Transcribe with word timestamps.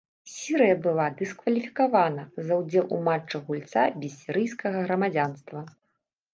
Сірыя 0.35 0.77
была 0.87 1.03
дыскваліфікавана 1.19 2.23
за 2.49 2.59
ўдзел 2.63 2.85
у 2.97 3.03
матчах 3.09 3.47
гульца 3.53 3.87
без 4.01 4.19
сірыйскага 4.25 4.77
грамадзянства. 4.89 5.59